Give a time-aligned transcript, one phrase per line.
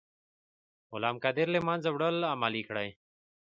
[0.91, 2.89] غلام قادر له منځه وړل عملي کړئ.